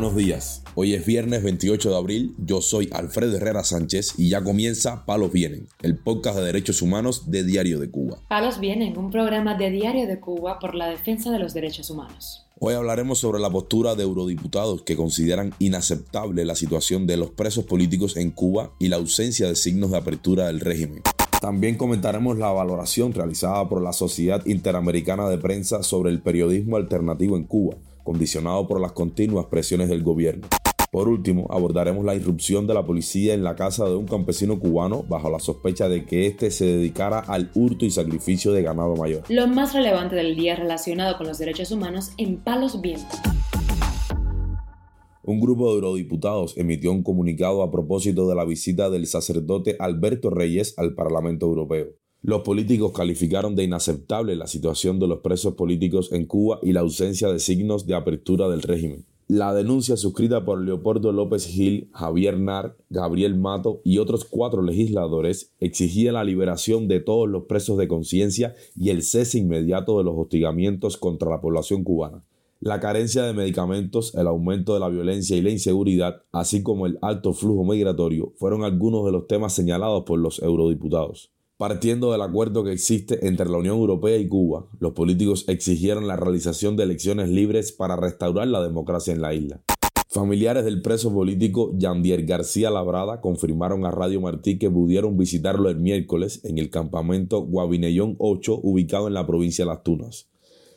Buenos 0.00 0.14
días, 0.14 0.62
hoy 0.76 0.94
es 0.94 1.04
viernes 1.04 1.42
28 1.42 1.90
de 1.90 1.96
abril, 1.96 2.34
yo 2.38 2.60
soy 2.60 2.88
Alfredo 2.92 3.36
Herrera 3.36 3.64
Sánchez 3.64 4.14
y 4.16 4.28
ya 4.28 4.44
comienza 4.44 5.04
Palos 5.04 5.32
Vienen, 5.32 5.66
el 5.82 5.98
podcast 5.98 6.38
de 6.38 6.44
derechos 6.44 6.82
humanos 6.82 7.32
de 7.32 7.42
Diario 7.42 7.80
de 7.80 7.90
Cuba. 7.90 8.20
Palos 8.28 8.60
Vienen, 8.60 8.96
un 8.96 9.10
programa 9.10 9.56
de 9.56 9.72
Diario 9.72 10.06
de 10.06 10.20
Cuba 10.20 10.60
por 10.60 10.76
la 10.76 10.88
defensa 10.88 11.32
de 11.32 11.40
los 11.40 11.52
derechos 11.52 11.90
humanos. 11.90 12.46
Hoy 12.60 12.74
hablaremos 12.74 13.18
sobre 13.18 13.40
la 13.40 13.50
postura 13.50 13.96
de 13.96 14.04
eurodiputados 14.04 14.82
que 14.82 14.94
consideran 14.94 15.52
inaceptable 15.58 16.44
la 16.44 16.54
situación 16.54 17.08
de 17.08 17.16
los 17.16 17.30
presos 17.30 17.64
políticos 17.64 18.16
en 18.16 18.30
Cuba 18.30 18.70
y 18.78 18.86
la 18.86 18.98
ausencia 18.98 19.48
de 19.48 19.56
signos 19.56 19.90
de 19.90 19.96
apertura 19.96 20.46
del 20.46 20.60
régimen. 20.60 21.02
También 21.40 21.76
comentaremos 21.76 22.38
la 22.38 22.52
valoración 22.52 23.12
realizada 23.12 23.68
por 23.68 23.82
la 23.82 23.92
Sociedad 23.92 24.46
Interamericana 24.46 25.28
de 25.28 25.38
Prensa 25.38 25.82
sobre 25.82 26.12
el 26.12 26.22
periodismo 26.22 26.76
alternativo 26.76 27.36
en 27.36 27.42
Cuba 27.42 27.78
condicionado 28.08 28.66
por 28.66 28.80
las 28.80 28.92
continuas 28.92 29.44
presiones 29.50 29.90
del 29.90 30.02
gobierno. 30.02 30.48
Por 30.90 31.10
último, 31.10 31.46
abordaremos 31.50 32.06
la 32.06 32.14
irrupción 32.14 32.66
de 32.66 32.72
la 32.72 32.82
policía 32.82 33.34
en 33.34 33.44
la 33.44 33.54
casa 33.54 33.84
de 33.84 33.96
un 33.96 34.06
campesino 34.06 34.58
cubano 34.58 35.04
bajo 35.06 35.28
la 35.28 35.38
sospecha 35.38 35.90
de 35.90 36.06
que 36.06 36.26
éste 36.26 36.50
se 36.50 36.64
dedicara 36.64 37.18
al 37.18 37.50
hurto 37.54 37.84
y 37.84 37.90
sacrificio 37.90 38.52
de 38.52 38.62
ganado 38.62 38.96
mayor. 38.96 39.24
Lo 39.28 39.46
más 39.46 39.74
relevante 39.74 40.16
del 40.16 40.36
día 40.36 40.56
relacionado 40.56 41.18
con 41.18 41.26
los 41.26 41.36
derechos 41.36 41.70
humanos 41.70 42.12
en 42.16 42.38
Palos 42.38 42.80
Vientos. 42.80 43.20
Un 45.22 45.40
grupo 45.40 45.68
de 45.68 45.74
eurodiputados 45.74 46.56
emitió 46.56 46.90
un 46.92 47.02
comunicado 47.02 47.62
a 47.62 47.70
propósito 47.70 48.26
de 48.26 48.36
la 48.36 48.46
visita 48.46 48.88
del 48.88 49.06
sacerdote 49.06 49.76
Alberto 49.78 50.30
Reyes 50.30 50.72
al 50.78 50.94
Parlamento 50.94 51.44
Europeo. 51.44 51.88
Los 52.22 52.42
políticos 52.42 52.90
calificaron 52.92 53.54
de 53.54 53.62
inaceptable 53.62 54.34
la 54.34 54.48
situación 54.48 54.98
de 54.98 55.06
los 55.06 55.20
presos 55.20 55.54
políticos 55.54 56.10
en 56.12 56.26
Cuba 56.26 56.58
y 56.62 56.72
la 56.72 56.80
ausencia 56.80 57.28
de 57.28 57.38
signos 57.38 57.86
de 57.86 57.94
apertura 57.94 58.48
del 58.48 58.62
régimen. 58.62 59.06
La 59.28 59.54
denuncia 59.54 59.96
suscrita 59.96 60.44
por 60.44 60.60
Leopoldo 60.60 61.12
López 61.12 61.46
Gil, 61.46 61.90
Javier 61.92 62.40
Nar, 62.40 62.76
Gabriel 62.90 63.36
Mato 63.36 63.82
y 63.84 63.98
otros 63.98 64.24
cuatro 64.24 64.62
legisladores 64.62 65.52
exigía 65.60 66.10
la 66.10 66.24
liberación 66.24 66.88
de 66.88 66.98
todos 66.98 67.28
los 67.28 67.44
presos 67.44 67.78
de 67.78 67.86
conciencia 67.86 68.56
y 68.74 68.90
el 68.90 69.02
cese 69.02 69.38
inmediato 69.38 69.98
de 69.98 70.04
los 70.04 70.14
hostigamientos 70.16 70.96
contra 70.96 71.30
la 71.30 71.40
población 71.40 71.84
cubana. 71.84 72.24
La 72.58 72.80
carencia 72.80 73.22
de 73.22 73.32
medicamentos, 73.32 74.12
el 74.16 74.26
aumento 74.26 74.74
de 74.74 74.80
la 74.80 74.88
violencia 74.88 75.36
y 75.36 75.42
la 75.42 75.50
inseguridad, 75.50 76.22
así 76.32 76.64
como 76.64 76.86
el 76.86 76.98
alto 77.00 77.32
flujo 77.32 77.64
migratorio, 77.64 78.32
fueron 78.36 78.64
algunos 78.64 79.04
de 79.04 79.12
los 79.12 79.28
temas 79.28 79.52
señalados 79.52 80.02
por 80.02 80.18
los 80.18 80.42
eurodiputados. 80.42 81.30
Partiendo 81.58 82.12
del 82.12 82.22
acuerdo 82.22 82.62
que 82.62 82.70
existe 82.70 83.26
entre 83.26 83.50
la 83.50 83.58
Unión 83.58 83.78
Europea 83.78 84.16
y 84.16 84.28
Cuba, 84.28 84.68
los 84.78 84.92
políticos 84.92 85.44
exigieron 85.48 86.06
la 86.06 86.14
realización 86.14 86.76
de 86.76 86.84
elecciones 86.84 87.30
libres 87.30 87.72
para 87.72 87.96
restaurar 87.96 88.46
la 88.46 88.62
democracia 88.62 89.12
en 89.12 89.20
la 89.20 89.34
isla. 89.34 89.60
Familiares 90.08 90.64
del 90.64 90.82
preso 90.82 91.12
político 91.12 91.72
Yandier 91.76 92.24
García 92.26 92.70
Labrada 92.70 93.20
confirmaron 93.20 93.84
a 93.84 93.90
Radio 93.90 94.20
Martí 94.20 94.56
que 94.56 94.70
pudieron 94.70 95.18
visitarlo 95.18 95.68
el 95.68 95.80
miércoles 95.80 96.44
en 96.44 96.58
el 96.58 96.70
campamento 96.70 97.40
Guavinellón 97.40 98.14
8 98.20 98.60
ubicado 98.62 99.08
en 99.08 99.14
la 99.14 99.26
provincia 99.26 99.64
de 99.64 99.70
Las 99.70 99.82
Tunas. 99.82 100.28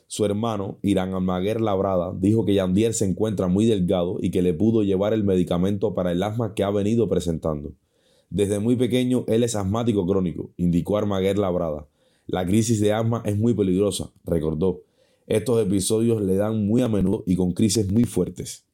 Su 0.07 0.25
hermano, 0.25 0.79
Irán 0.81 1.13
Almaguer 1.13 1.61
Labrada, 1.61 2.11
dijo 2.17 2.43
que 2.43 2.55
Yandier 2.55 2.95
se 2.95 3.05
encuentra 3.05 3.47
muy 3.47 3.67
delgado 3.67 4.17
y 4.19 4.31
que 4.31 4.41
le 4.41 4.55
pudo 4.55 4.81
llevar 4.81 5.13
el 5.13 5.23
medicamento 5.23 5.93
para 5.93 6.11
el 6.11 6.23
asma 6.23 6.55
que 6.55 6.63
ha 6.63 6.71
venido 6.71 7.07
presentando. 7.07 7.73
Desde 8.31 8.59
muy 8.59 8.77
pequeño 8.77 9.25
él 9.27 9.43
es 9.43 9.55
asmático 9.55 10.07
crónico, 10.07 10.51
indicó 10.55 10.97
Armaguer 10.97 11.37
Labrada. 11.37 11.87
La 12.27 12.45
crisis 12.45 12.79
de 12.79 12.93
asma 12.93 13.21
es 13.25 13.37
muy 13.37 13.53
peligrosa, 13.53 14.13
recordó. 14.23 14.83
Estos 15.27 15.61
episodios 15.61 16.21
le 16.21 16.35
dan 16.35 16.65
muy 16.65 16.81
a 16.81 16.87
menudo 16.87 17.23
y 17.27 17.36
con 17.36 17.52
crisis 17.52 17.91
muy 17.91 18.05
fuertes. 18.05 18.65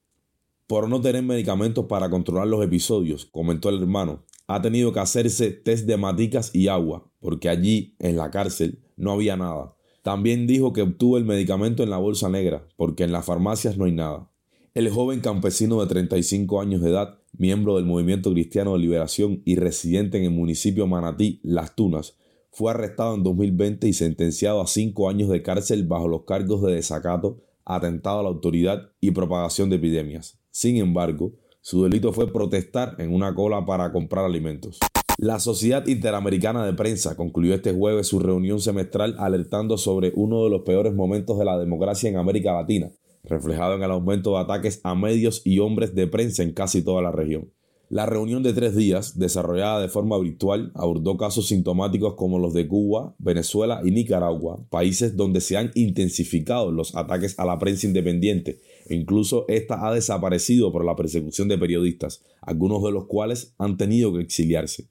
Por 0.67 0.87
no 0.87 1.01
tener 1.01 1.23
medicamentos 1.23 1.85
para 1.85 2.07
controlar 2.09 2.47
los 2.47 2.63
episodios, 2.63 3.25
comentó 3.25 3.69
el 3.69 3.81
hermano, 3.81 4.23
ha 4.45 4.61
tenido 4.61 4.93
que 4.93 4.99
hacerse 4.99 5.49
test 5.49 5.87
de 5.87 5.97
maticas 5.97 6.53
y 6.53 6.67
agua, 6.67 7.09
porque 7.19 7.49
allí, 7.49 7.95
en 7.97 8.15
la 8.15 8.29
cárcel, 8.29 8.79
no 8.95 9.11
había 9.11 9.37
nada. 9.37 9.75
También 10.03 10.45
dijo 10.45 10.71
que 10.71 10.83
obtuvo 10.83 11.17
el 11.17 11.25
medicamento 11.25 11.81
en 11.81 11.89
la 11.89 11.97
bolsa 11.97 12.29
negra, 12.29 12.67
porque 12.75 13.05
en 13.05 13.11
las 13.11 13.25
farmacias 13.25 13.75
no 13.75 13.85
hay 13.85 13.91
nada. 13.91 14.29
El 14.75 14.91
joven 14.91 15.19
campesino 15.19 15.81
de 15.81 15.87
35 15.87 16.61
años 16.61 16.81
de 16.81 16.91
edad 16.91 17.19
miembro 17.37 17.75
del 17.75 17.85
Movimiento 17.85 18.31
Cristiano 18.31 18.73
de 18.73 18.79
Liberación 18.79 19.41
y 19.45 19.55
residente 19.55 20.17
en 20.17 20.25
el 20.25 20.31
municipio 20.31 20.87
Manatí, 20.87 21.39
Las 21.43 21.75
Tunas, 21.75 22.17
fue 22.51 22.71
arrestado 22.71 23.15
en 23.15 23.23
2020 23.23 23.87
y 23.87 23.93
sentenciado 23.93 24.61
a 24.61 24.67
cinco 24.67 25.09
años 25.09 25.29
de 25.29 25.43
cárcel 25.43 25.85
bajo 25.85 26.07
los 26.07 26.23
cargos 26.23 26.63
de 26.63 26.73
desacato, 26.73 27.41
atentado 27.65 28.19
a 28.19 28.23
la 28.23 28.29
autoridad 28.29 28.91
y 28.99 29.11
propagación 29.11 29.69
de 29.69 29.75
epidemias. 29.75 30.39
Sin 30.49 30.77
embargo, 30.77 31.33
su 31.61 31.83
delito 31.83 32.13
fue 32.13 32.31
protestar 32.31 32.95
en 32.99 33.13
una 33.13 33.35
cola 33.35 33.65
para 33.65 33.91
comprar 33.91 34.25
alimentos. 34.25 34.79
La 35.19 35.39
Sociedad 35.39 35.85
Interamericana 35.87 36.65
de 36.65 36.73
Prensa 36.73 37.17
concluyó 37.17 37.55
este 37.55 37.73
jueves 37.73 38.07
su 38.07 38.19
reunión 38.19 38.61
semestral 38.61 39.15
alertando 39.19 39.77
sobre 39.77 40.13
uno 40.15 40.43
de 40.43 40.49
los 40.49 40.61
peores 40.61 40.93
momentos 40.93 41.37
de 41.39 41.45
la 41.45 41.57
democracia 41.57 42.09
en 42.09 42.17
América 42.17 42.53
Latina, 42.53 42.91
reflejado 43.27 43.75
en 43.75 43.83
el 43.83 43.91
aumento 43.91 44.31
de 44.31 44.39
ataques 44.39 44.81
a 44.83 44.95
medios 44.95 45.41
y 45.45 45.59
hombres 45.59 45.93
de 45.93 46.07
prensa 46.07 46.43
en 46.43 46.53
casi 46.53 46.81
toda 46.81 47.01
la 47.01 47.11
región. 47.11 47.51
La 47.89 48.05
reunión 48.05 48.43
de 48.43 48.51
tres 48.51 48.75
días, 48.75 49.17
desarrollada 49.17 49.81
de 49.81 49.87
forma 49.87 50.19
virtual, 50.19 50.71
abordó 50.75 51.15
casos 51.15 51.47
sintomáticos 51.47 52.15
como 52.15 52.37
los 52.37 52.53
de 52.53 52.67
Cuba, 52.67 53.15
Venezuela 53.17 53.79
y 53.85 53.91
Nicaragua, 53.91 54.59
países 54.69 55.15
donde 55.15 55.39
se 55.39 55.55
han 55.55 55.71
intensificado 55.73 56.71
los 56.71 56.95
ataques 56.95 57.39
a 57.39 57.45
la 57.45 57.57
prensa 57.59 57.87
independiente 57.87 58.59
incluso 58.89 59.45
esta 59.47 59.87
ha 59.87 59.93
desaparecido 59.93 60.71
por 60.71 60.85
la 60.85 60.95
persecución 60.95 61.47
de 61.47 61.57
periodistas, 61.57 62.23
algunos 62.41 62.83
de 62.83 62.91
los 62.91 63.05
cuales 63.05 63.53
han 63.57 63.77
tenido 63.77 64.13
que 64.13 64.21
exiliarse. 64.21 64.87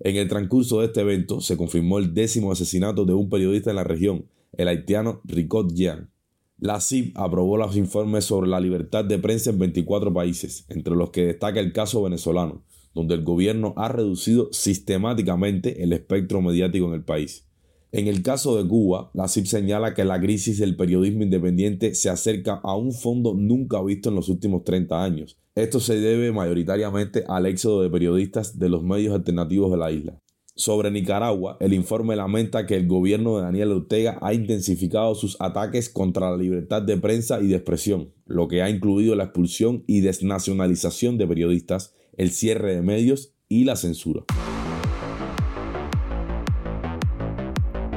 En 0.00 0.16
el 0.16 0.28
transcurso 0.28 0.80
de 0.80 0.86
este 0.86 1.00
evento 1.00 1.40
se 1.40 1.56
confirmó 1.56 1.98
el 1.98 2.12
décimo 2.12 2.52
asesinato 2.52 3.04
de 3.04 3.14
un 3.14 3.28
periodista 3.28 3.70
en 3.70 3.76
la 3.76 3.84
región, 3.84 4.26
el 4.52 4.68
haitiano 4.68 5.20
Ricot 5.24 5.72
Jean, 5.72 6.10
la 6.58 6.80
CIP 6.80 7.16
aprobó 7.18 7.58
los 7.58 7.76
informes 7.76 8.24
sobre 8.24 8.48
la 8.48 8.60
libertad 8.60 9.04
de 9.04 9.18
prensa 9.18 9.50
en 9.50 9.58
24 9.58 10.12
países, 10.14 10.64
entre 10.70 10.96
los 10.96 11.10
que 11.10 11.26
destaca 11.26 11.60
el 11.60 11.72
caso 11.72 12.02
venezolano, 12.02 12.64
donde 12.94 13.14
el 13.14 13.24
gobierno 13.24 13.74
ha 13.76 13.88
reducido 13.88 14.48
sistemáticamente 14.52 15.82
el 15.82 15.92
espectro 15.92 16.40
mediático 16.40 16.86
en 16.86 16.94
el 16.94 17.04
país. 17.04 17.46
En 17.92 18.08
el 18.08 18.22
caso 18.22 18.56
de 18.56 18.68
Cuba, 18.68 19.10
la 19.12 19.28
CIP 19.28 19.46
señala 19.46 19.92
que 19.92 20.04
la 20.04 20.20
crisis 20.20 20.58
del 20.58 20.76
periodismo 20.76 21.22
independiente 21.22 21.94
se 21.94 22.08
acerca 22.08 22.54
a 22.62 22.74
un 22.74 22.92
fondo 22.92 23.34
nunca 23.34 23.82
visto 23.82 24.08
en 24.08 24.14
los 24.14 24.28
últimos 24.28 24.64
30 24.64 25.04
años. 25.04 25.38
Esto 25.54 25.78
se 25.78 26.00
debe 26.00 26.32
mayoritariamente 26.32 27.24
al 27.28 27.46
éxodo 27.46 27.82
de 27.82 27.90
periodistas 27.90 28.58
de 28.58 28.68
los 28.70 28.82
medios 28.82 29.14
alternativos 29.14 29.70
de 29.70 29.76
la 29.76 29.92
isla. 29.92 30.20
Sobre 30.58 30.90
Nicaragua, 30.90 31.58
el 31.60 31.74
informe 31.74 32.16
lamenta 32.16 32.64
que 32.64 32.76
el 32.76 32.86
gobierno 32.86 33.36
de 33.36 33.42
Daniel 33.42 33.72
Ortega 33.72 34.16
ha 34.22 34.32
intensificado 34.32 35.14
sus 35.14 35.38
ataques 35.38 35.90
contra 35.90 36.30
la 36.30 36.38
libertad 36.38 36.80
de 36.80 36.96
prensa 36.96 37.42
y 37.42 37.48
de 37.48 37.56
expresión, 37.56 38.14
lo 38.24 38.48
que 38.48 38.62
ha 38.62 38.70
incluido 38.70 39.14
la 39.16 39.24
expulsión 39.24 39.84
y 39.86 40.00
desnacionalización 40.00 41.18
de 41.18 41.26
periodistas, 41.26 41.92
el 42.16 42.30
cierre 42.30 42.74
de 42.74 42.80
medios 42.80 43.34
y 43.50 43.64
la 43.64 43.76
censura. 43.76 44.24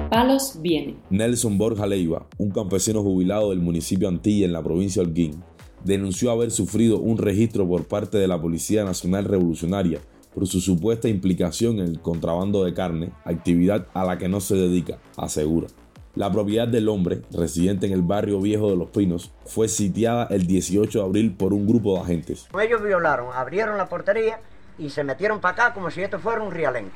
Palos 0.09 0.59
viene. 0.61 0.97
Nelson 1.09 1.57
Borja 1.57 1.87
Leiva, 1.87 2.27
un 2.37 2.51
campesino 2.51 3.01
jubilado 3.01 3.51
del 3.51 3.61
municipio 3.61 4.09
Antilla 4.09 4.45
en 4.45 4.51
la 4.51 4.61
provincia 4.61 5.01
de 5.01 5.07
Holguín, 5.07 5.43
denunció 5.85 6.29
haber 6.29 6.51
sufrido 6.51 6.99
un 6.99 7.19
registro 7.19 7.65
por 7.65 7.87
parte 7.87 8.17
de 8.17 8.27
la 8.27 8.41
Policía 8.41 8.83
Nacional 8.83 9.23
Revolucionaria 9.23 10.01
por 10.33 10.47
su 10.47 10.61
supuesta 10.61 11.07
implicación 11.07 11.79
en 11.79 11.87
el 11.87 12.01
contrabando 12.01 12.63
de 12.63 12.73
carne, 12.73 13.11
actividad 13.25 13.87
a 13.93 14.05
la 14.05 14.17
que 14.17 14.29
no 14.29 14.39
se 14.39 14.55
dedica, 14.55 14.97
asegura. 15.17 15.67
La 16.15 16.31
propiedad 16.31 16.67
del 16.67 16.89
hombre, 16.89 17.21
residente 17.31 17.85
en 17.85 17.93
el 17.93 18.01
barrio 18.01 18.41
viejo 18.41 18.69
de 18.69 18.75
Los 18.75 18.89
Pinos, 18.89 19.31
fue 19.45 19.67
sitiada 19.67 20.27
el 20.29 20.47
18 20.47 20.99
de 20.99 21.05
abril 21.05 21.35
por 21.35 21.53
un 21.53 21.67
grupo 21.67 21.95
de 21.95 22.01
agentes. 22.01 22.47
Ellos 22.59 22.83
violaron, 22.83 23.29
abrieron 23.33 23.77
la 23.77 23.87
portería 23.87 24.39
y 24.77 24.89
se 24.89 25.03
metieron 25.03 25.39
para 25.39 25.53
acá 25.53 25.73
como 25.73 25.91
si 25.91 26.01
esto 26.01 26.19
fuera 26.19 26.41
un 26.41 26.51
rialén. 26.51 26.91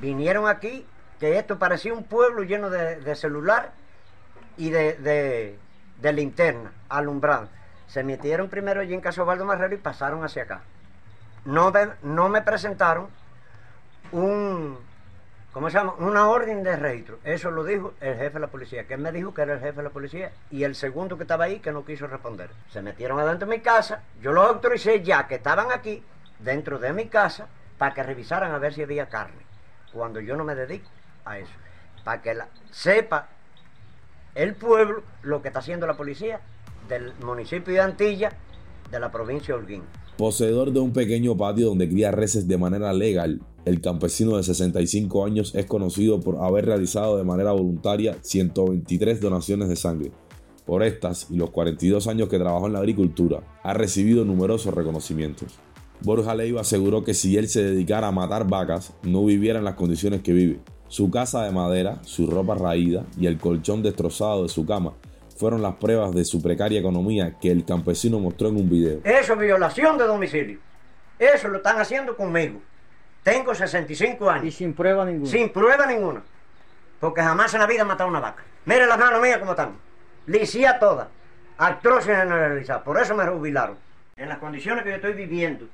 Vinieron 0.00 0.48
aquí, 0.48 0.84
que 1.20 1.38
esto 1.38 1.58
parecía 1.58 1.92
un 1.92 2.04
pueblo 2.04 2.42
lleno 2.42 2.70
de, 2.70 3.14
celular 3.14 3.74
y 4.56 4.70
de, 4.70 5.56
linterna, 6.02 6.72
alumbrando. 6.88 7.50
Se 7.86 8.02
metieron 8.02 8.48
primero 8.48 8.80
allí 8.80 8.94
en 8.94 9.00
Caso 9.00 9.24
Valdo 9.24 9.44
Marrero 9.44 9.74
y 9.74 9.78
pasaron 9.78 10.24
hacia 10.24 10.44
acá 10.44 10.64
no 11.44 11.72
no 12.02 12.28
me 12.28 12.42
presentaron 12.42 13.08
un, 14.12 14.78
¿cómo 15.52 15.70
se? 15.70 15.78
Una 15.78 16.28
orden 16.28 16.62
de 16.62 16.76
registro. 16.76 17.18
Eso 17.24 17.50
lo 17.50 17.64
dijo 17.64 17.94
el 18.00 18.16
jefe 18.16 18.34
de 18.34 18.40
la 18.40 18.46
policía, 18.46 18.86
que 18.86 18.94
él 18.94 19.00
me 19.00 19.12
dijo 19.12 19.34
que 19.34 19.42
era 19.42 19.54
el 19.54 19.60
jefe 19.60 19.76
de 19.76 19.82
la 19.82 19.90
policía, 19.90 20.32
y 20.50 20.64
el 20.64 20.74
segundo 20.74 21.16
que 21.16 21.24
estaba 21.24 21.44
ahí 21.44 21.60
que 21.60 21.72
no 21.72 21.84
quiso 21.84 22.06
responder. 22.06 22.50
Se 22.70 22.82
metieron 22.82 23.18
adentro 23.18 23.48
de 23.48 23.56
mi 23.56 23.62
casa, 23.62 24.02
yo 24.20 24.32
los 24.32 24.46
autoricé 24.46 25.02
ya 25.02 25.26
que 25.26 25.36
estaban 25.36 25.72
aquí, 25.72 26.02
dentro 26.38 26.78
de 26.78 26.92
mi 26.92 27.06
casa, 27.06 27.48
para 27.78 27.94
que 27.94 28.02
revisaran 28.02 28.52
a 28.52 28.58
ver 28.58 28.74
si 28.74 28.82
había 28.82 29.08
carne, 29.08 29.42
cuando 29.92 30.20
yo 30.20 30.36
no 30.36 30.44
me 30.44 30.54
dedico 30.54 30.88
a 31.24 31.38
eso, 31.38 31.52
para 32.04 32.22
que 32.22 32.34
la, 32.34 32.48
sepa 32.70 33.28
el 34.34 34.54
pueblo 34.54 35.02
lo 35.22 35.42
que 35.42 35.48
está 35.48 35.60
haciendo 35.60 35.86
la 35.86 35.94
policía 35.94 36.40
del 36.88 37.14
municipio 37.14 37.72
de 37.72 37.80
Antilla 37.80 38.32
de 38.90 39.00
la 39.00 39.10
provincia 39.10 39.54
de 39.54 39.60
Holguín. 39.60 39.84
Poseedor 40.16 40.72
de 40.72 40.78
un 40.78 40.92
pequeño 40.92 41.36
patio 41.36 41.66
donde 41.66 41.88
cría 41.88 42.12
reses 42.12 42.46
de 42.46 42.56
manera 42.56 42.92
legal, 42.92 43.40
el 43.64 43.80
campesino 43.80 44.36
de 44.36 44.44
65 44.44 45.24
años 45.24 45.52
es 45.56 45.66
conocido 45.66 46.20
por 46.20 46.36
haber 46.36 46.66
realizado 46.66 47.16
de 47.16 47.24
manera 47.24 47.50
voluntaria 47.50 48.16
123 48.22 49.20
donaciones 49.20 49.68
de 49.68 49.74
sangre. 49.74 50.12
Por 50.66 50.84
estas 50.84 51.26
y 51.30 51.36
los 51.36 51.50
42 51.50 52.06
años 52.06 52.28
que 52.28 52.38
trabajó 52.38 52.68
en 52.68 52.74
la 52.74 52.78
agricultura, 52.78 53.42
ha 53.64 53.74
recibido 53.74 54.24
numerosos 54.24 54.72
reconocimientos. 54.72 55.58
Borja 56.00 56.36
Leiva 56.36 56.60
aseguró 56.60 57.02
que 57.02 57.14
si 57.14 57.36
él 57.36 57.48
se 57.48 57.64
dedicara 57.64 58.06
a 58.06 58.12
matar 58.12 58.48
vacas, 58.48 58.92
no 59.02 59.24
viviera 59.24 59.58
en 59.58 59.64
las 59.64 59.74
condiciones 59.74 60.22
que 60.22 60.32
vive. 60.32 60.60
Su 60.86 61.10
casa 61.10 61.42
de 61.42 61.50
madera, 61.50 62.00
su 62.04 62.28
ropa 62.28 62.54
raída 62.54 63.04
y 63.18 63.26
el 63.26 63.38
colchón 63.38 63.82
destrozado 63.82 64.44
de 64.44 64.48
su 64.48 64.64
cama 64.64 64.92
fueron 65.36 65.62
las 65.62 65.74
pruebas 65.74 66.12
de 66.12 66.24
su 66.24 66.40
precaria 66.40 66.80
economía 66.80 67.34
que 67.40 67.50
el 67.50 67.64
campesino 67.64 68.18
mostró 68.18 68.48
en 68.48 68.56
un 68.56 68.70
video. 68.70 69.00
Eso 69.04 69.32
es 69.32 69.38
violación 69.38 69.98
de 69.98 70.04
domicilio. 70.04 70.58
Eso 71.18 71.48
lo 71.48 71.58
están 71.58 71.80
haciendo 71.80 72.16
conmigo. 72.16 72.60
Tengo 73.22 73.54
65 73.54 74.30
años. 74.30 74.46
Y 74.46 74.50
sin 74.52 74.74
prueba 74.74 75.04
ninguna. 75.04 75.30
Sin 75.30 75.50
prueba 75.50 75.86
ninguna. 75.86 76.22
Porque 77.00 77.22
jamás 77.22 77.52
en 77.54 77.60
la 77.60 77.66
vida 77.66 77.82
he 77.82 77.84
matado 77.84 78.08
una 78.08 78.20
vaca. 78.20 78.42
Mire 78.64 78.86
las 78.86 78.98
manos 78.98 79.20
mías 79.20 79.38
como 79.38 79.52
están. 79.52 79.76
Licía 80.26 80.78
toda. 80.78 81.08
Artrosis 81.58 82.06
generalizada. 82.06 82.84
Por 82.84 83.00
eso 83.00 83.14
me 83.14 83.24
jubilaron. 83.26 83.76
En 84.16 84.28
las 84.28 84.38
condiciones 84.38 84.84
que 84.84 84.90
yo 84.90 84.96
estoy 84.96 85.14
viviendo. 85.14 85.66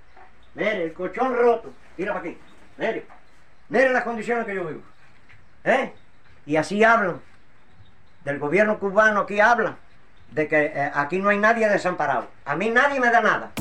Mire, 0.54 0.84
el 0.84 0.92
colchón 0.92 1.34
roto. 1.34 1.70
Mira 1.96 2.14
para 2.14 2.28
aquí. 2.28 2.38
Mire. 2.78 3.06
Mire 3.68 3.92
las 3.92 4.04
condiciones 4.04 4.46
que 4.46 4.54
yo 4.54 4.64
vivo. 4.64 4.82
¿Eh? 5.64 5.92
Y 6.46 6.56
así 6.56 6.82
hablan 6.82 7.20
del 8.24 8.38
gobierno 8.38 8.78
cubano 8.78 9.20
aquí 9.20 9.40
habla 9.40 9.78
de 10.32 10.48
que 10.48 10.66
eh, 10.66 10.90
aquí 10.94 11.18
no 11.18 11.30
hay 11.30 11.38
nadie 11.38 11.68
desamparado. 11.68 12.26
A 12.44 12.56
mí 12.56 12.70
nadie 12.70 13.00
me 13.00 13.10
da 13.10 13.20
nada. 13.20 13.52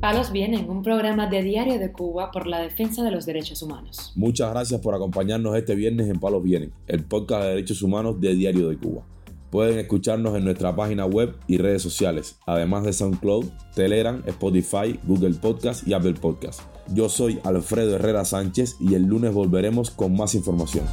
Palos 0.00 0.32
Vienen, 0.32 0.68
un 0.68 0.82
programa 0.82 1.28
de 1.28 1.42
Diario 1.42 1.78
de 1.78 1.90
Cuba 1.90 2.30
por 2.30 2.46
la 2.46 2.60
defensa 2.60 3.02
de 3.02 3.10
los 3.10 3.24
derechos 3.24 3.62
humanos. 3.62 4.12
Muchas 4.14 4.50
gracias 4.50 4.80
por 4.82 4.94
acompañarnos 4.94 5.56
este 5.56 5.74
viernes 5.74 6.10
en 6.10 6.20
Palos 6.20 6.42
Vienen, 6.42 6.74
el 6.86 7.04
podcast 7.04 7.44
de 7.44 7.48
derechos 7.48 7.80
humanos 7.80 8.20
de 8.20 8.34
Diario 8.34 8.68
de 8.68 8.76
Cuba. 8.76 9.02
Pueden 9.50 9.78
escucharnos 9.78 10.36
en 10.36 10.44
nuestra 10.44 10.76
página 10.76 11.06
web 11.06 11.36
y 11.46 11.56
redes 11.56 11.80
sociales, 11.80 12.38
además 12.44 12.84
de 12.84 12.92
SoundCloud, 12.92 13.46
Telegram, 13.74 14.22
Spotify, 14.26 15.00
Google 15.04 15.34
Podcast 15.40 15.88
y 15.88 15.94
Apple 15.94 16.14
Podcast. 16.14 16.60
Yo 16.88 17.08
soy 17.08 17.40
Alfredo 17.42 17.94
Herrera 17.94 18.26
Sánchez 18.26 18.76
y 18.80 18.94
el 18.94 19.04
lunes 19.04 19.32
volveremos 19.32 19.90
con 19.90 20.14
más 20.14 20.34
información. 20.34 20.84